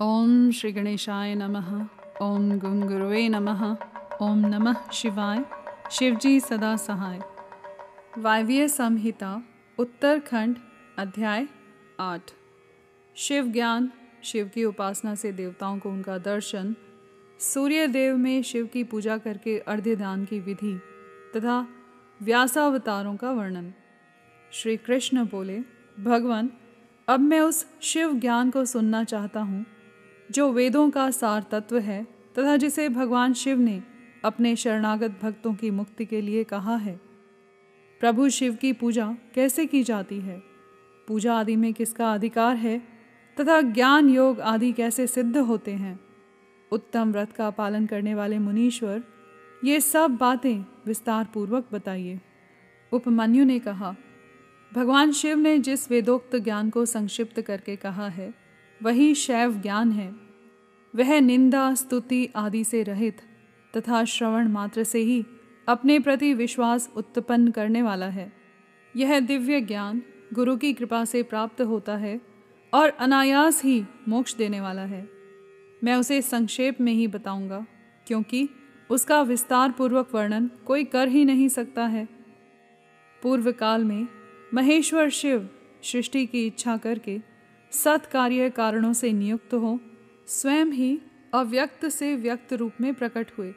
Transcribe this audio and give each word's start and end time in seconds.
ओम 0.00 0.50
श्री 0.50 0.72
गणेशाय 0.72 1.34
नमः। 1.34 1.86
ओम 2.22 2.58
गुंगुरुवे 2.58 3.28
नमः। 3.28 3.76
ओम 4.22 4.38
नमः 4.38 4.90
शिवाय। 4.90 5.44
शिवजी 5.90 6.40
सदा 6.40 6.76
सहाय। 6.76 7.20
वायव्य 8.18 8.68
संहिता, 8.68 9.42
उत्तरखंड, 9.78 10.56
अध्याय 10.98 11.48
आठ। 12.00 12.20
शिव 13.14 13.46
ज्ञान 13.46 13.92
शिव 14.24 14.50
की 14.54 14.64
उपासना 14.64 15.14
से 15.14 15.32
देवताओं 15.32 15.78
को 15.78 15.90
उनका 15.90 16.18
दर्शन 16.18 16.76
सूर्य 17.40 17.86
देव 17.86 18.16
में 18.16 18.42
शिव 18.42 18.66
की 18.66 18.84
पूजा 18.84 19.18
करके 19.18 19.58
अर्घ्य 19.58 19.96
दान 19.96 20.24
की 20.24 20.40
विधि 20.40 20.80
तथा 21.36 21.68
व्यासावतारों 22.22 23.16
का 23.16 23.30
वर्णन। 23.30 23.72
श्री 24.52 24.76
कृष्ण 24.76 25.24
बोले, 25.24 25.60
भगवान, 26.00 26.50
अब 27.08 27.20
मैं 27.20 27.40
उस 27.40 27.66
शिव 27.80 28.14
ज्ञान 28.14 28.50
को 28.50 28.64
सुनना 28.64 29.04
चाहता 29.04 29.40
हूँ। 29.40 29.66
जो 30.30 30.52
वेदों 30.52 30.90
का 30.90 31.10
सार 31.10 31.42
तत्व 31.50 31.78
है 31.78 32.04
तथा 32.38 32.56
जिसे 32.56 32.88
भगवान 32.88 33.32
शिव 33.32 33.58
ने 33.58 33.82
अपने 34.24 34.56
शरणागत 34.56 35.18
भक्तों 35.22 35.54
की 35.54 35.70
मुक्ति 35.70 36.04
के 36.04 36.20
लिए 36.20 36.44
कहा 36.44 36.76
है। 36.76 37.00
प्रभु 38.00 38.28
शिव 38.28 38.54
की 38.54 38.72
पूजा 38.72 39.16
कैसे 39.34 39.66
की 39.66 39.82
जाती 39.82 40.20
है? 40.20 40.42
पूजा 41.08 41.34
आदि 41.34 41.56
में 41.56 41.74
किसका 41.74 42.12
अधिकार 42.12 42.56
है? 42.56 42.82
तथा 43.40 43.60
ज्ञान 43.60 44.08
योग 44.08 44.40
आदि 44.40 44.72
कैसे 44.72 45.06
सिद्ध 45.06 45.36
होते 45.36 45.72
हैं? 45.72 46.00
उत्तम 46.72 47.12
व्रत 47.12 47.32
का 47.32 47.50
पालन 47.50 47.86
करने 47.86 48.14
वाले 48.14 48.38
मुनीश्वर, 48.38 49.02
ये 49.64 49.80
सब 49.80 50.10
बातें 50.10 50.64
विस्तार 50.86 51.28
पूर्वक 51.34 51.68
बताइए। 51.72 52.20
उपमन्यु 52.92 53.44
ने 53.44 53.58
कहा, 53.58 53.96
भगवान 54.74 55.12
शिव 55.12 55.38
ने 55.38 55.58
जिस 55.58 55.90
वेदोक्त 55.90 56.36
ज्ञान 56.36 56.70
को 56.70 56.86
संक्षिप्त 56.86 57.40
करके 57.40 57.76
कहा 57.76 58.08
है 58.08 58.45
वही 58.82 59.14
शैव 59.14 59.54
ज्ञान 59.54 59.92
है। 59.92 60.14
वह 60.94 61.20
निंदा, 61.20 61.74
स्तुति 61.74 62.28
आदि 62.36 62.64
से 62.64 62.82
रहित 62.82 63.20
तथा 63.76 64.04
श्रवण 64.04 64.48
मात्र 64.48 64.84
से 64.84 64.98
ही 64.98 65.24
अपने 65.68 65.98
प्रति 65.98 66.34
विश्वास 66.34 66.90
उत्पन्न 66.96 67.50
करने 67.50 67.82
वाला 67.82 68.06
है। 68.06 68.32
यह 68.96 69.20
दिव्य 69.20 69.60
ज्ञान 69.60 70.02
गुरु 70.34 70.56
की 70.56 70.72
कृपा 70.72 71.04
से 71.04 71.22
प्राप्त 71.22 71.60
होता 71.60 71.96
है 71.96 72.20
और 72.74 72.88
अनायास 72.88 73.64
ही 73.64 73.84
मोक्ष 74.08 74.34
देने 74.34 74.60
वाला 74.60 74.82
है। 74.82 75.08
मैं 75.84 75.94
उसे 75.94 76.22
संक्षेप 76.22 76.80
में 76.80 76.92
ही 76.92 77.06
बताऊँगा, 77.06 77.66
क्योंकि 78.06 78.48
उसका 78.90 79.22
विस्तार 79.22 79.70
पूर्वक 79.70 80.14
वर्णन 80.14 80.50
कोई 80.66 80.84
कर 80.84 81.08
ही 81.08 81.24
नहीं 81.24 81.48
सकता 81.48 81.86
है। 81.86 82.08
पूर्व 83.22 83.52
काल 83.52 83.84
में 83.84 84.06
महेश्वर 84.54 85.08
शिव 85.08 85.48
सृष्टि 85.82 86.26
की 86.26 86.46
इच्छा 86.46 86.76
करके 86.76 87.35
सत्कार्य 87.76 88.50
कारणों 88.50 88.92
से 88.92 89.12
नियुक्त 89.12 89.54
हो, 89.54 89.78
स्वयं 90.26 90.66
ही 90.66 91.00
अव्यक्त 91.34 91.86
से 91.88 92.14
व्यक्त 92.16 92.52
रूप 92.52 92.72
में 92.80 92.94
प्रकट 92.94 93.30
हुए। 93.38 93.54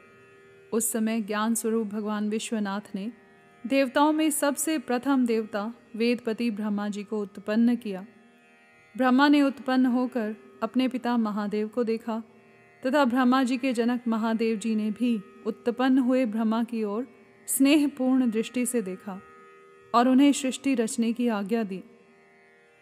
उस 0.72 0.92
समय 0.92 1.20
ज्ञान 1.20 1.54
स्वरूप 1.54 1.86
भगवान 1.86 2.28
विश्वनाथ 2.28 2.94
ने 2.94 3.12
देवताओं 3.66 4.12
में 4.12 4.30
सबसे 4.30 4.78
प्रथम 4.78 5.26
देवता 5.26 5.74
वेदपति 5.96 6.50
ब्रह्मा 6.50 6.88
जी 6.88 7.04
को 7.04 7.20
उत्पन्न 7.20 7.76
किया। 7.76 8.06
ब्रह्मा 8.96 9.28
ने 9.28 9.42
उत्पन्न 9.42 9.86
होकर 9.86 10.36
अपने 10.62 10.88
पिता 10.88 11.16
महादेव 11.16 11.68
को 11.68 11.84
देखा 11.84 12.22
तथा 12.82 13.04
ब्रह्मा 13.04 13.42
जी 13.42 13.58
के 13.58 13.72
जनक 13.72 14.08
महादेव 14.08 14.58
जी 14.58 14.74
ने 14.74 14.90
भी 14.90 15.20
उत्पन्न 15.46 15.98
हुए 15.98 16.24
ब्रह्मा 16.26 16.62
की 16.64 16.84
ओर 16.84 17.06
स्नेहपूर्ण 17.46 18.30
दृष्टि 18.30 18.66
से 18.66 18.82
देखा 18.82 19.20
और 19.94 20.08
उन्हें 20.08 20.32
सृष्टि 20.32 20.74
रचने 20.74 21.12
की 21.12 21.28
आज्ञा 21.28 21.62
दी। 21.62 21.82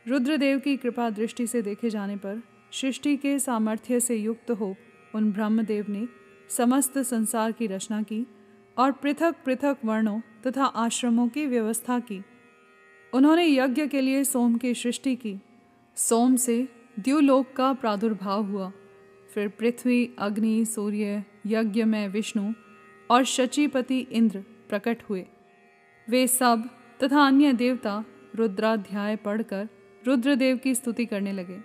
रुद्रदेव 0.08 0.58
की 0.58 0.76
कृपा 0.76 1.10
दृष्टि 1.10 1.46
से 1.46 1.62
देखे 1.62 1.90
जाने 1.90 2.16
पर 2.16 2.42
सृष्टि 2.72 3.16
के 3.16 3.38
सामर्थ्य 3.38 4.00
से 4.00 4.16
युक्त 4.16 4.50
हो 4.50 4.76
उन 5.14 5.32
ब्रह्मदेव 5.32 5.86
ने 5.88 6.08
समस्त 6.50 6.98
संसार 6.98 7.52
की 7.52 7.66
रचना 7.66 8.02
की 8.02 8.26
और 8.78 8.92
पृथक 8.92 9.36
पृथक 9.44 9.76
वर्णों 9.84 10.20
तथा 10.46 10.64
आश्रमों 10.64 11.28
की 11.28 11.46
व्यवस्था 11.46 11.98
की। 12.00 12.22
उन्होंने 13.12 13.46
यज्ञ 13.46 13.86
के 13.86 14.00
लिए 14.00 14.24
सोम 14.24 14.56
की 14.56 14.74
सृष्टि 14.74 15.16
की। 15.16 15.36
सोम 15.96 16.36
से 16.36 16.68
द्युलोक 16.98 17.52
का 17.56 17.72
प्रादुर्भाव 17.72 18.42
हुआ। 18.42 18.72
फिर 19.34 19.48
पृथ्वी, 19.48 20.14
अग्नि, 20.18 20.64
सूर्य 20.64 21.24
यज्ञ 21.46 21.84
में 21.84 22.08
विष्णु 22.08 22.52
और 23.10 23.24
शचीपति 23.24 23.98
इंद्र 23.98 24.38
प्रकट 24.68 25.02
हुए। 25.10 25.26
वे 26.08 26.26
सब 26.26 26.68
तथा 27.02 27.26
अन्य 27.26 27.52
देवता 27.52 28.04
रुद्राध्याय 28.34 29.16
पढ़कर 29.16 29.68
रुद्रदेव 30.06 30.56
की 30.56 30.74
स्तुति 30.74 31.06
करने 31.06 31.32
लगे। 31.32 31.58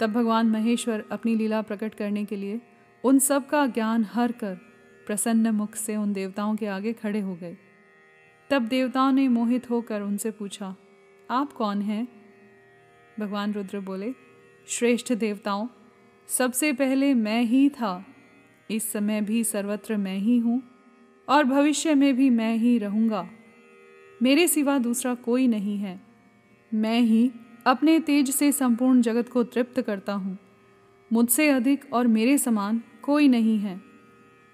तब 0.00 0.12
भगवान 0.12 0.46
महेश्वर 0.46 1.04
अपनी 1.10 1.34
लीला 1.36 1.62
प्रकट 1.62 1.94
करने 1.94 2.24
के 2.24 2.36
लिए 2.36 2.60
उन 3.04 3.18
सब 3.18 3.46
का 3.46 3.66
ज्ञान 3.66 4.04
हर 4.04 4.32
कर 4.32 4.54
प्रसन्न 5.06 5.50
मुख 5.50 5.74
से 5.74 5.96
उन 5.96 6.12
देवताओं 6.12 6.56
के 6.56 6.66
आगे 6.66 6.92
खड़े 6.92 7.20
हो 7.20 7.34
गए। 7.34 7.56
तब 8.50 8.66
देवताओं 8.66 9.12
ने 9.12 9.28
मोहित 9.28 9.70
होकर 9.70 10.00
उनसे 10.00 10.30
पूछा, 10.30 10.74
आप 11.30 11.52
कौन 11.52 11.82
हैं? 11.82 12.06
भगवान 13.20 13.52
रुद्र 13.52 13.80
बोले, 13.80 14.12
श्रेष्ठ 14.68 15.12
देवताओं, 15.12 15.68
सबसे 16.28 16.72
पहले 16.72 17.14
मैं 17.14 17.42
ही 17.42 17.68
था। 17.68 18.04
इस 18.70 18.92
समय 18.92 19.20
भी 19.20 19.42
सर्वत्र 19.44 19.96
मैं 19.96 20.18
ही 20.18 20.38
हूँ 20.38 20.62
और 21.28 21.44
भविष्य 21.44 21.94
में 21.94 22.16
भी 22.16 22.30
मैं 22.30 22.56
ही 22.56 22.78
रहूँगा। 22.78 23.28
मेरे 24.22 24.46
सिवा 24.48 24.78
दूसरा 24.78 25.14
कोई 25.14 25.46
नहीं 25.48 25.76
है। 25.78 26.00
मैं 26.72 27.00
ही 27.00 27.30
अपने 27.68 28.00
तेज 28.00 28.30
से 28.30 28.52
संपूर्ण 28.52 29.00
जगत 29.00 29.28
को 29.28 29.42
तृप्त 29.44 29.80
करता 29.80 30.12
हूँ। 30.12 30.38
मुझसे 31.12 31.48
अधिक 31.48 31.92
और 31.92 32.06
मेरे 32.06 32.38
समान 32.38 32.82
कोई 33.02 33.28
नहीं 33.28 33.58
है। 33.58 33.80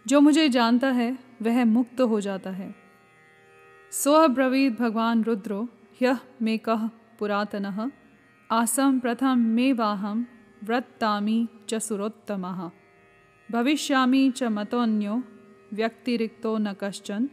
जो 0.07 0.21
मुझे 0.21 0.49
जानता 0.49 0.91
है, 0.91 1.19
वह 1.43 1.65
मुक्त 1.65 2.01
हो 2.01 2.21
जाता 2.21 2.51
है। 2.51 2.75
स्व 3.93 4.29
ब्रवीद 4.29 4.77
भगवान 4.81 5.25
रुद्रो 5.25 5.69
ह्यः 6.01 6.19
मे 6.43 6.59
कह 6.59 6.87
पुरातन 7.19 7.91
आसम 8.51 8.99
प्रथम 8.99 9.39
मे 9.39 9.73
वाहम 9.73 10.27
व्रत्तामी 10.65 11.49
च 11.69 11.75
सुरोत्तम। 11.75 12.71
भविष्यामी 13.51 14.31
च 14.31 14.43
मतोन्यो 14.43 15.23
व्यक्तिरिक्तो 15.73 16.59
न 16.59 16.73
कश्चन। 16.73 17.29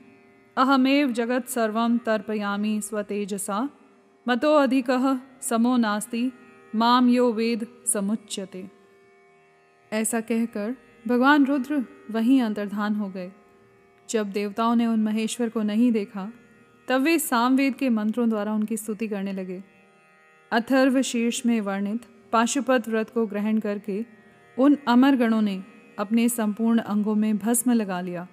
अहमेव 0.58 1.12
जगत 1.12 1.48
सर्वं 1.48 1.98
तर्पयामि 1.98 2.82
स्वतेजसा। 2.82 3.70
मतो 4.28 4.56
अधिकः 4.56 5.20
समो 5.42 5.78
नास्ति 5.78 6.32
माम 6.76 7.10
यो 7.10 7.34
वेद 7.34 7.68
समुच्यते। 7.94 8.70
ऐसा 9.94 10.22
कहकर 10.22 10.76
भगवान 11.08 11.46
रुद्र 11.46 11.86
वहीं 12.12 12.42
अंतर्धान 12.42 12.96
हो 12.96 13.10
गए। 13.10 13.32
जब 14.10 14.32
देवताओं 14.32 14.76
ने 14.76 14.86
उन 14.86 15.04
महेश्वर 15.04 15.50
को 15.50 15.62
नहीं 15.62 15.92
देखा, 15.92 16.34
तब 16.88 17.02
वे 17.02 17.20
सामवेद 17.20 17.76
के 17.76 17.90
मंत्रों 17.90 18.30
द्वारा 18.30 18.54
उनकी 18.54 18.78
स्तुति 18.78 19.08
करने 19.08 19.34
लगे। 19.34 19.64
अथर्व 20.52 21.02
शीर्ष 21.02 21.46
में 21.46 21.62
वर्णित 21.62 22.06
पाशुपत 22.32 22.90
व्रत 22.90 23.10
को 23.10 23.26
ग्रहण 23.26 23.60
करके 23.60 24.06
उन 24.60 24.78
अमर 24.88 25.16
गणों 25.16 25.42
ने 25.42 25.64
अपने 26.00 26.30
संपूर्ण 26.30 26.80
अंगों 26.80 27.16
में 27.16 27.38
भस्म 27.38 27.72
लगा 27.72 28.02
लिया। 28.02 28.28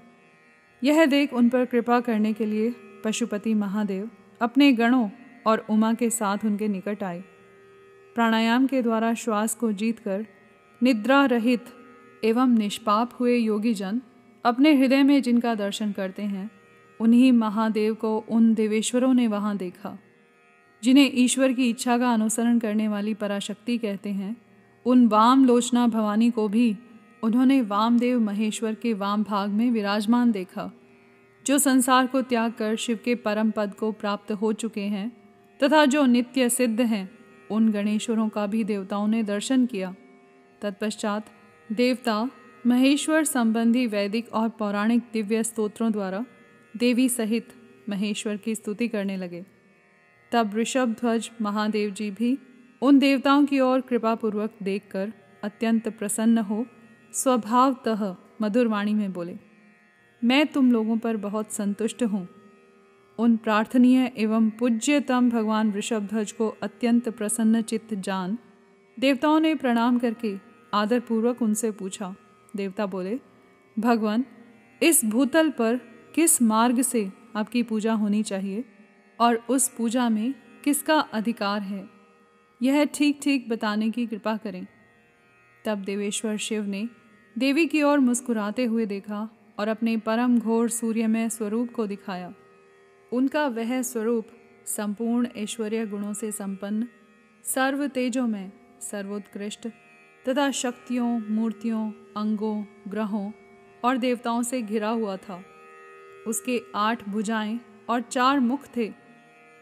यह 0.84 1.06
देख 1.06 1.32
उन 1.32 1.48
पर 1.48 1.64
कृपा 1.64 2.00
करने 2.00 2.32
के 2.32 2.46
लिए 2.46 2.74
पशुपति 3.04 3.54
महादेव 3.54 4.10
अपने 4.40 4.72
गणों 4.72 5.08
और 5.46 5.64
उमा 5.70 5.92
के 5.94 6.10
साथ 6.10 6.44
उनके 6.44 6.68
निकट 6.68 7.02
आए। 7.02 7.22
प्राणायाम 8.16 8.66
के 8.66 8.82
द्वारा 8.82 9.14
श्वास 9.14 9.54
को 9.54 9.72
जीतकर 9.72 10.26
निद्रा 10.80 11.24
रहित 11.24 11.64
एवं 12.24 12.56
निष्पाप 12.58 13.10
हुए 13.20 13.36
योगी 13.36 13.74
जन 13.74 14.00
अपने 14.44 14.74
हृदय 14.74 15.02
में 15.02 15.20
जिनका 15.22 15.54
दर्शन 15.54 15.92
करते 15.92 16.22
हैं, 16.22 16.50
उन्हीं 17.00 17.32
महादेव 17.32 17.94
को 17.94 18.18
उन 18.28 18.54
देवेश्वरों 18.54 19.14
ने 19.14 19.26
वहाँ 19.26 19.56
देखा, 19.56 19.98
जिन्हें 20.82 21.10
ईश्वर 21.14 21.52
की 21.52 21.68
इच्छा 21.70 21.98
का 21.98 22.12
अनुसरण 22.12 22.58
करने 22.58 22.88
वाली 22.88 23.14
पराशक्ति 23.14 23.78
कहते 23.78 24.10
हैं। 24.10 24.36
उन 24.86 25.06
वाम 25.06 25.44
लोचना 25.44 25.86
भवानी 25.86 26.30
को 26.30 26.48
भी 26.48 26.76
उन्होंने 27.22 27.60
वामदेव 27.62 28.20
महेश्वर 28.20 28.74
के 28.74 28.92
वाम 28.94 29.22
भाग 29.22 29.50
में 29.50 29.70
विराजमान 29.70 30.32
देखा, 30.32 30.70
जो 31.46 31.58
संसार 31.58 32.06
को 32.06 32.22
त्याग 32.22 32.52
कर 32.52 32.76
शिव 32.76 32.98
के 33.04 33.14
परम 33.14 33.50
पद 33.50 33.74
को 33.74 33.92
प्राप्त 33.92 34.32
हो 34.32 34.52
चुके 34.52 34.80
हैं। 34.80 35.10
तथा 35.60 35.84
जो 35.84 36.04
नित्य 36.06 36.48
सिद्ध 36.48 36.80
हैं, 36.80 37.08
उन 37.50 37.70
गणेश्वरों 37.72 38.28
का 38.28 38.46
भी 38.46 38.64
देवताओं 38.64 39.06
ने 39.08 39.22
दर्शन 39.22 39.66
किया। 39.66 39.94
तत्पश्चात 40.62 41.30
देवता 41.70 42.30
महेश्वर 42.66 43.24
संबंधी 43.24 43.86
वैदिक 43.86 44.32
और 44.32 44.48
पौराणिक 44.48 45.02
दिव्य 45.12 45.42
स्तोत्रों 45.42 45.90
द्वारा 45.92 46.24
देवी 46.74 47.08
सहित 47.08 47.48
महेश्वर 47.88 48.36
की 48.36 48.54
स्तुति 48.54 48.88
करने 48.88 49.16
लगे। 49.16 49.44
तब 50.32 50.56
ऋषभ 50.56 50.94
ध्वज 51.00 51.30
महादेव 51.40 51.90
जी 51.90 52.10
भी 52.10 52.36
उन 52.82 52.98
देवताओं 52.98 53.44
की 53.44 53.60
ओर 53.60 53.80
कृपापूर्वक 53.80 54.54
देखकर 54.62 55.12
अत्यंत 55.44 55.88
प्रसन्न 55.88 56.38
हो 56.38 56.64
स्वभावतः 57.12 58.14
मधुरवाणी 58.42 58.94
में 58.94 59.12
बोले, 59.12 59.36
मैं 60.22 60.46
तुम 60.46 60.70
लोगों 60.72 60.96
पर 60.96 61.16
बहुत 61.16 61.52
संतुष्ट 61.52 62.02
हूँ। 62.02 62.26
उन 63.18 63.36
प्रार्थनीय 63.36 64.12
एवं 64.18 64.50
पूज्यतम 64.50 65.30
भगवान 65.30 65.72
ऋषभध्वज 65.72 66.32
को 66.32 66.48
अत्यंत 66.62 67.08
प्रसन्न 67.08 67.62
चित्त 67.62 67.94
जान 67.94 68.38
देवताओं 68.98 69.40
ने 69.40 69.54
प्रणाम 69.54 69.98
करके 69.98 70.36
आदरपूर्वक 70.74 71.42
उनसे 71.42 71.70
पूछा। 71.70 72.14
देवता 72.56 72.86
बोले, 72.86 73.20
भगवान, 73.78 74.24
इस 74.82 75.04
भूतल 75.04 75.50
पर 75.50 75.76
किस 76.14 76.42
मार्ग 76.42 76.82
से 76.82 77.12
आपकी 77.36 77.62
पूजा 77.62 77.92
होनी 77.92 78.22
चाहिए 78.22 78.64
और 79.20 79.34
उस 79.48 79.68
पूजा 79.68 80.08
में 80.08 80.34
किसका 80.64 81.00
अधिकार 81.00 81.62
है? 81.62 81.88
यह 82.62 82.84
ठीक 82.84 83.20
ठीक 83.22 83.48
बताने 83.48 83.90
की 83.90 84.06
कृपा 84.06 84.36
करें। 84.36 84.66
तब 85.64 85.78
देवेश्वर 85.78 86.36
शिव 86.36 86.64
ने 86.64 86.88
देवी 87.38 87.66
की 87.66 87.82
ओर 87.82 87.98
मुस्कुराते 87.98 88.64
हुए 88.64 88.86
देखा 88.86 89.28
और 89.58 89.68
अपने 89.68 89.96
परम 89.96 90.38
घोर 90.38 90.68
सूर्यमय 90.68 91.28
स्वरूप 91.28 91.72
को 91.72 91.86
दिखाया। 91.86 92.34
उनका 93.12 93.46
वह 93.46 93.82
स्वरूप 93.82 94.28
संपूर्ण 94.66 95.28
ऐश्वर्य 95.36 95.86
गुणों 95.86 96.12
से 96.12 96.32
संपन्न, 96.32 96.88
सर्व 97.44 97.86
तेजों 97.86 98.26
में 98.26 98.52
सर्वोत्कृष्ट, 98.80 99.68
तथा 100.28 100.50
शक्तियों, 100.50 101.20
मूर्तियों, 101.20 101.90
अंगों, 101.90 102.64
ग्रहों 102.88 103.32
और 103.84 103.96
देवताओं 103.96 104.42
से 104.42 104.62
घिरा 104.62 104.88
हुआ 104.88 105.16
था। 105.16 105.44
उसके 106.26 106.62
आठ 106.74 107.08
भुजाएँ 107.08 107.60
और 107.88 108.00
चार 108.00 108.40
मुख 108.40 108.66
थे। 108.76 108.92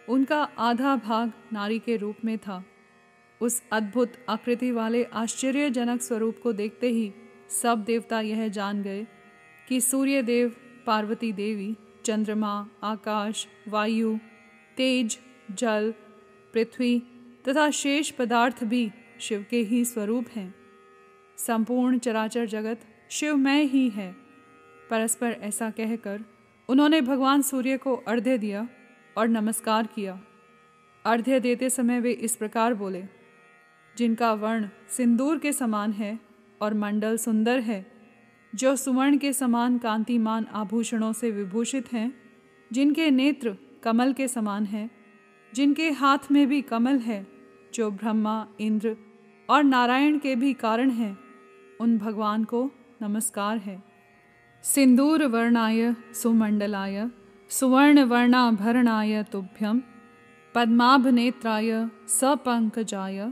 उनका 0.08 0.43
आधा 0.58 0.96
भाग 0.96 1.32
नारी 1.52 1.78
के 1.78 1.96
रूप 1.96 2.16
में 2.25 2.38
था। 2.38 2.64
उस 3.40 3.62
अद्भुत 3.72 4.12
आकृति 4.28 4.70
वाले 4.70 5.04
आश्चर्यजनक 5.04 6.02
स्वरूप 6.02 6.37
को 6.43 6.52
देखते 6.52 6.88
ही 6.88 7.12
सब 7.62 7.84
देवता 7.84 8.20
यह 8.20 8.48
जान 8.48 8.82
गए 8.82 9.06
कि 9.69 9.81
सूर्य 9.81 10.22
देव 10.22 10.56
पार्वती 10.87 11.32
देवी 11.32 11.76
चंद्रमा, 12.06 12.69
आकाश, 12.82 13.49
वायु, 13.69 14.19
तेज, 14.76 15.19
जल, 15.50 15.94
पृथ्वी 16.53 17.03
तथा 17.49 17.70
शेष 17.70 18.11
पदार्थ 18.11 18.64
भी 18.64 18.91
शिव 19.20 19.47
के 19.50 19.56
ही 19.56 19.85
स्वरूप 19.85 20.26
हैं। 20.29 20.55
संपूर्ण 21.38 21.99
चराचर 21.99 22.47
जगत 22.47 22.81
शिवमय 23.11 23.62
ही 23.62 23.88
है। 23.88 24.17
परस्पर 24.91 25.31
ऐसा 25.31 25.70
कहकर 25.70 26.25
उन्होंने 26.69 27.00
भगवान 27.00 27.43
सूर्य 27.43 27.76
को 27.76 27.97
अर्घ्य 27.97 28.38
दिया 28.38 28.69
और 29.19 29.29
नमस्कार 29.29 29.87
किया। 29.87 30.20
अर्ध्य 31.05 31.41
देते 31.41 31.70
समय 31.70 32.00
वे 32.00 32.12
इस 32.12 32.37
प्रकार 32.37 32.75
बोले, 32.75 33.05
जिनका 33.97 34.32
वर्ण 34.32 34.69
सिंदूर 34.88 35.38
के 35.38 35.53
समान 35.53 35.93
है 35.93 36.20
और 36.62 36.75
मंडल 36.75 37.17
सुंदर 37.17 37.61
है 37.61 37.95
जो 38.56 38.76
सुवर्ण 38.76 39.19
के 39.19 39.32
समान 39.32 39.79
कांतिमान 39.79 40.44
आभूषणों 40.44 41.12
से 41.12 41.31
विभूषित 41.31 41.93
हैं, 41.93 42.12
जिनके 42.73 43.11
नेत्र 43.11 43.56
कमल 43.82 44.12
के 44.12 44.29
समान 44.29 44.64
हैं, 44.64 44.91
जिनके 45.55 45.91
हाथ 45.91 46.19
में 46.32 46.47
भी 46.47 46.62
कमल 46.62 46.99
है, 46.99 47.26
जो 47.75 47.91
ब्रह्मा, 47.91 48.47
इंद्र 48.61 48.97
और 49.50 49.64
नारायण 49.64 50.19
के 50.19 50.37
भी 50.37 50.53
कारण 50.53 50.91
हैं, 50.91 51.19
उन 51.81 51.99
भगवान 51.99 52.44
को 52.44 52.70
नमस्कार 53.03 53.58
है। 53.58 53.82
सिंदूर 54.62 55.26
वर्णाय 55.26 55.94
सुमंडलाय, 56.14 57.11
सुवर्ण 57.49 58.03
वर्णाभरणाय 58.05 59.23
तुभ्यम 59.23 59.82
पद्माभ 60.55 61.06
नेत्राय 61.06 61.88
सपंकजाय 62.08 63.25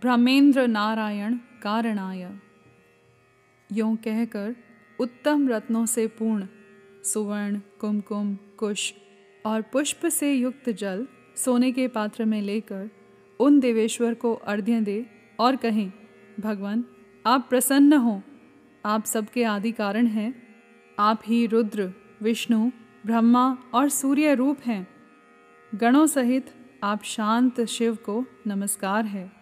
ब्रह्मेंद्र 0.00 0.66
नारायण 0.66 1.34
कारणाय। 1.34 2.51
यों 3.72 3.96
कहकर 3.96 4.56
उत्तम 5.00 5.48
रत्नों 5.48 5.86
से 5.86 6.06
पूर्ण 6.06 6.46
सुवर्ण, 7.04 7.60
कुमकुम, 7.80 8.34
कुश 8.34 8.94
और 9.46 9.62
पुष्प 9.62 10.06
से 10.06 10.34
युक्त 10.34 10.70
जल 10.70 11.06
सोने 11.36 11.72
के 11.72 11.88
पात्र 11.88 12.24
में 12.24 12.42
लेकर 12.42 12.90
उन 13.40 13.60
देवेश्वर 13.60 14.14
को 14.14 14.34
अर्घ्य 14.34 14.80
दे 14.80 15.06
और 15.40 15.56
कहें, 15.56 15.92
भगवान, 16.40 16.84
आप 17.26 17.46
प्रसन्न 17.50 17.92
हो। 17.92 18.22
आप 18.84 19.04
सबके 19.04 19.44
आदि 19.44 19.72
कारण 19.72 20.06
हैं। 20.06 20.42
आप 20.98 21.20
ही 21.26 21.46
रुद्र, 21.46 21.92
विष्णु, 22.22 22.70
ब्रह्मा 23.06 23.58
और 23.74 23.88
सूर्य 23.88 24.34
रूप 24.34 24.58
हैं। 24.66 24.88
गणों 25.74 26.06
सहित 26.06 26.50
आप 26.82 27.02
शांत 27.02 27.60
शिव 27.60 27.94
को 27.94 28.24
नमस्कार 28.46 29.04
है। 29.04 29.32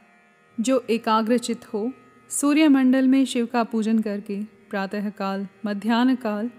जो 0.60 0.86
एकाग्रचित 0.90 1.74
हो 1.74 1.92
सूर्यमंडल 2.30 3.08
में 3.08 3.24
शिव 3.24 3.46
का 3.46 3.62
पूजन 3.64 3.98
करके 3.98 4.42
प्रातःकाल 4.70 5.46
मध्यान्ह 5.66 6.14
काल 6.14 6.50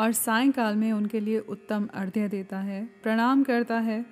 और 0.00 0.12
सायंकाल 0.12 0.76
में 0.76 0.92
उनके 0.92 1.20
लिए 1.20 1.38
उत्तम 1.38 1.88
अर्घ्य 1.94 2.28
देता 2.28 2.58
है, 2.58 2.84
प्रणाम 3.02 3.42
करता 3.42 3.78
है 3.78 4.04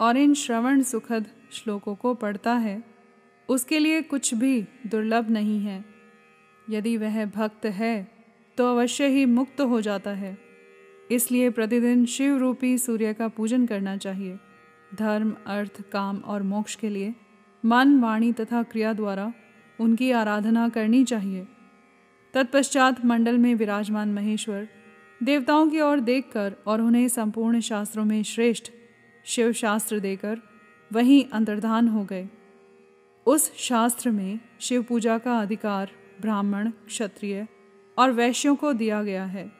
और 0.00 0.16
इन 0.16 0.34
श्रवण 0.34 0.82
सुखद 0.82 1.26
श्लोकों 1.52 1.94
को 1.94 2.14
पढ़ता 2.14 2.54
है। 2.54 2.82
उसके 3.48 3.78
लिए 3.78 4.02
कुछ 4.02 4.34
भी 4.34 4.60
दुर्लभ 4.86 5.30
नहीं 5.30 5.58
है। 5.60 5.84
यदि 6.70 6.96
वह 6.96 7.24
भक्त 7.26 7.66
है 7.66 8.08
तो 8.58 8.66
अवश्य 8.70 9.06
ही 9.06 9.24
मुक्त 9.24 9.60
हो 9.60 9.80
जाता 9.80 10.10
है। 10.10 10.36
इसलिए 11.10 11.50
प्रतिदिन 11.50 12.04
शिव 12.06 12.36
रूपी 12.36 12.76
सूर्य 12.78 13.14
का 13.14 13.28
पूजन 13.28 13.66
करना 13.66 13.96
चाहिए। 13.96 14.38
धर्म, 14.94 15.34
अर्थ, 15.46 15.82
काम 15.92 16.16
और 16.18 16.42
मोक्ष 16.42 16.74
के 16.74 16.88
लिए, 16.88 17.14
मन, 17.64 17.98
वाणी 18.00 18.32
तथा 18.32 18.62
क्रिया 18.62 18.92
द्वारा 18.92 19.32
उनकी 19.80 20.10
आराधना 20.10 20.68
करनी 20.68 21.04
चाहिए। 21.04 21.46
तत्पश्चात 22.34 23.04
मंडल 23.04 23.38
में 23.38 23.54
विराजमान 23.54 24.14
महेश्वर 24.14 24.68
देवताओं 25.22 25.70
की 25.70 25.80
ओर 25.80 26.00
देखकर 26.00 26.54
और 26.66 26.80
उन्हें 26.80 27.08
संपूर्ण 27.08 27.60
शास्त्रों 27.60 28.04
में 28.04 28.22
श्रेष्ठ 28.22 28.70
शिव 29.24 29.52
शास्त्र 29.52 30.00
देकर 30.00 30.40
वहीं 30.92 31.24
अंतर्धान 31.32 31.88
हो 31.88 32.04
गए। 32.04 32.28
उस 33.26 33.56
शास्त्र 33.56 34.10
में 34.10 34.40
शिव 34.60 34.82
पूजा 34.82 35.18
का 35.18 35.38
अधिकार 35.38 35.90
ब्राह्मण, 36.20 36.70
क्षत्रिय 36.70 37.46
और 37.98 38.10
वैश्यों 38.10 38.56
को 38.56 38.72
दिया 38.72 39.02
गया 39.02 39.24
है। 39.24 39.52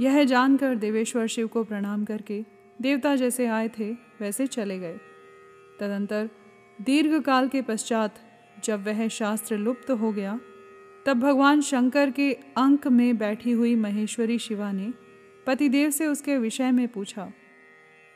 यह 0.00 0.24
जानकर 0.24 0.74
देवेश्वर 0.74 1.26
शिव 1.26 1.46
को 1.46 1.64
प्रणाम 1.64 2.04
करके 2.04 2.44
देवता 2.82 3.16
जैसे 3.16 3.46
आए 3.46 3.68
थे, 3.68 3.92
वैसे 3.92 4.46
चले 4.46 4.78
गए। 4.78 4.96
तदंतर 5.80 6.30
दीर्घ 6.80 7.22
काल 7.22 7.48
के 7.48 7.62
पश्चात 7.62 8.14
जब 8.64 8.84
वह 8.86 9.08
शास्त्र 9.08 9.56
लुप्त 9.56 9.90
हो 9.90 10.12
गया, 10.12 10.40
तब 11.06 11.20
भगवान 11.20 11.60
शंकर 11.60 12.10
के 12.10 12.32
अंक 12.32 12.86
में 12.86 13.18
बैठी 13.18 13.52
हुई 13.52 13.74
महेश्वरी 13.74 14.38
शिवा 14.38 14.72
ने 14.72 14.92
पतिदेव 15.46 15.90
से 15.90 16.06
उसके 16.06 16.38
विषय 16.38 16.70
में 16.70 16.88
पूछा। 16.88 17.32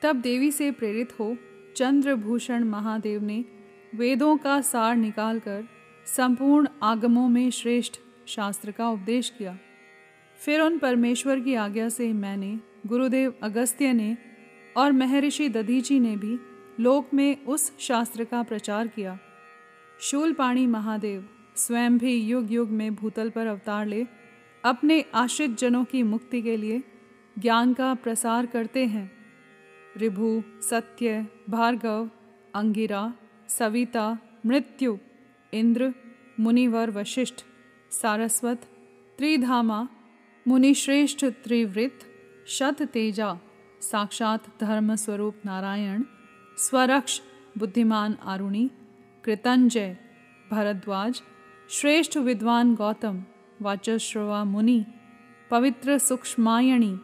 तब 0.03 0.17
देवी 0.17 0.51
से 0.51 0.71
प्रेरित 0.71 1.21
हो 1.21 1.37
चंद्रभूषण 1.77 2.65
महादेव 2.65 3.23
ने 3.23 3.45
वेदों 3.95 4.37
का 4.37 4.61
सार 4.61 4.97
निकालकर 4.97 5.65
संपूर्ण 6.07 6.69
आगमों 6.83 7.29
में 7.29 7.51
श्रेष्ठ 7.51 7.95
शास्त्र 8.27 8.71
का 8.71 8.89
उपदेश 8.89 9.33
किया। 9.39 9.59
फिर 10.45 10.61
उन 10.61 10.79
परमेश्वर 10.79 11.41
की 11.41 11.55
आज्ञा 11.55 11.89
से 11.89 12.13
मैंने 12.13 12.61
गुरुदेव 12.87 13.35
अगस्त्य 13.43 13.93
ने 13.93 14.17
और 14.77 14.93
महर्षि 14.93 15.49
दधीची 15.49 16.01
ने 16.01 16.17
भी 16.17 16.39
लोक 16.83 17.15
में 17.15 17.45
उस 17.45 17.79
शास्त्र 17.79 18.25
का 18.25 18.43
प्रचार 18.43 18.87
किया। 18.87 19.19
शूलपाणी 20.01 20.67
महादेव 20.67 21.29
स्वयं 21.57 21.99
भी 21.99 22.15
युग 22.15 22.53
युग 22.53 22.71
में 22.71 22.95
भूतल 22.95 23.31
पर 23.31 23.47
अवतार 23.47 23.87
ले 23.87 24.07
अपने 24.65 25.05
आश्रित 25.15 25.59
जनों 25.59 25.85
की 25.85 26.03
मुक्ति 26.03 26.43
के 26.43 26.57
लिए 26.57 26.83
ज्ञान 27.39 27.75
का 27.75 27.95
प्रसार 27.95 28.47
करते 28.47 28.85
हैं। 28.87 29.11
रिभु, 29.97 30.43
सत्य, 30.63 31.27
भार्गव, 31.51 32.11
अंगिरा, 32.55 33.13
सविता, 33.49 34.19
मृत्यु, 34.47 34.97
इंद्र, 35.53 35.93
मुनिवर 36.41 36.91
वशिष्ठ, 36.91 37.35
सारस्वत, 37.91 38.65
त्रिधामा, 39.19 39.89
मुनिश्रेष्ठ 40.49 41.25
त्रिवृत 41.25 42.01
शत 42.47 42.83
तेजा, 42.83 43.35
साक्षात 43.81 44.39
धर्म 44.61 44.95
स्वरूप 44.95 45.35
नारायण, 45.45 46.03
स्वरक्ष, 46.59 47.21
बुद्धिमान 47.59 48.17
आरुणि 48.23 48.69
कृतंजय, 49.25 49.97
भरद्वाज, 50.51 51.23
श्रेष्ठ 51.71 52.17
विद्वान 52.17 52.75
गौतम 52.75 53.25
वाचश्रवा 53.63 54.45
मुनि, 54.45 54.85
पवित्र 55.51 55.99
सूक्ष्मायणी, 55.99 56.97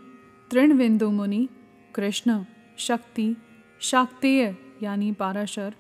तृणविंदु 0.51 1.11
मुनि, 1.11 1.49
कृष्ण, 1.95 2.45
शक्ति, 2.79 3.37
शाक्तेय 3.81 4.57
यानी 4.83 5.13
पाराशर, 5.13 5.75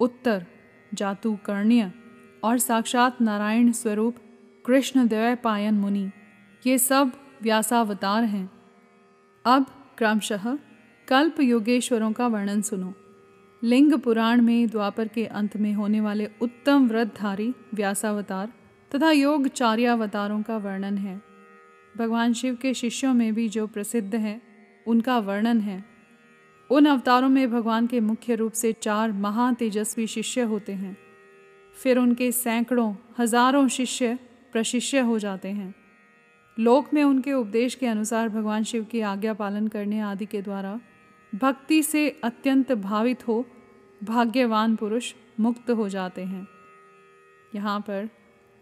उत्तर, 0.00 0.46
जातुकर्ण्य 0.94 1.92
और 2.44 2.58
साक्षात 2.58 3.20
नारायण 3.20 3.72
स्वरूप, 3.72 4.16
कृष्ण 4.66 5.08
पायन 5.34 5.74
मुनि, 5.74 6.10
ये 6.66 6.78
सब 6.78 7.12
व्यासावतार 7.42 8.24
हैं। 8.24 8.50
अब 9.44 9.66
क्रमशः 9.98 10.58
कल्प 11.08 11.40
योगेश्वरों 11.40 12.12
का 12.12 12.26
वर्णन 12.26 12.62
सुनो। 12.62 12.94
लिंग 13.66 13.92
पुराण 13.92 14.40
में 14.40 14.68
द्वापर 14.68 15.08
के 15.08 15.24
अंत 15.26 15.56
में 15.56 15.72
होने 15.72 16.00
वाले 16.00 16.28
उत्तम 16.40 16.86
व्रतधारी 16.88 17.54
व्यासावतार 17.74 18.52
तथा 18.94 19.10
योग 19.10 19.48
चार्यावतारों 19.48 20.42
का 20.42 20.56
वर्णन 20.56 20.98
है। 20.98 21.20
भगवान 21.96 22.32
शिव 22.32 22.54
के 22.54 22.74
शिष्यों 22.74 23.14
में 23.14 23.34
भी 23.34 23.48
जो 23.48 23.66
प्रसिद्ध 23.66 24.14
हैं, 24.14 24.42
उनका 24.86 25.18
वर्णन 25.18 25.60
है। 25.60 25.84
उन 26.70 26.86
अवतारों 26.86 27.28
में 27.28 27.50
भगवान 27.50 27.86
के 27.86 28.00
मुख्य 28.00 28.34
रूप 28.34 28.52
से 28.52 28.72
चार 28.72 29.12
महातेजस्वी 29.12 30.06
शिष्य 30.06 30.42
होते 30.42 30.72
हैं। 30.72 30.96
फिर 31.74 31.98
उनके 31.98 32.30
सैकड़ों, 32.32 32.94
हज़ारों 33.18 33.66
शिष्य 33.68 34.18
प्रशिष्य 34.52 35.00
हो 35.00 35.18
जाते 35.18 35.48
हैं। 35.48 35.74
लोक 36.58 36.94
में 36.94 37.04
उनके 37.04 37.32
उपदेश 37.32 37.74
के 37.74 37.86
अनुसार 37.86 38.28
भगवान 38.28 38.64
शिव 38.64 38.84
की 38.84 39.00
आज्ञा 39.00 39.34
पालन 39.34 39.68
करने 39.68 40.00
आदि 40.00 40.26
के 40.26 40.42
द्वारा 40.42 40.80
भक्ति 41.34 41.82
से 41.82 42.08
अत्यंत 42.24 42.72
भावित 42.72 43.28
हो 43.28 43.44
भाग्यवान 44.04 44.76
पुरुष 44.76 45.14
मुक्त 45.40 45.70
हो 45.70 45.88
जाते 45.88 46.24
हैं। 46.24 46.48
यहाँ 47.54 47.80
पर 47.80 48.08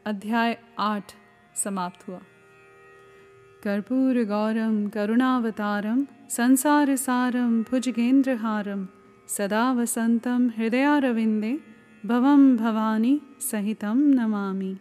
अध्याय 0.07 0.59
आठ 0.79 1.12
समाप्त 1.55 2.09
हुआ। 2.09 2.21
कर्पूर 3.64 4.25
गौरम 4.25 4.88
करुणावतारम 4.88 6.07
संसार 6.31 6.97
सारम 6.97 7.62
भुजगेंद्रहारम 7.62 8.88
सदा 9.29 9.73
वसंतम 9.73 10.50
हृदयारविंदे 10.57 11.61
भवम 12.07 12.57
भवानी 12.57 13.21
सहितम 13.41 13.99
नमामि। 13.99 14.76